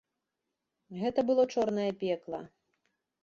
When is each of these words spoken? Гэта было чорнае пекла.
Гэта 1.01 1.19
было 1.29 1.45
чорнае 1.55 1.87
пекла. 2.05 2.41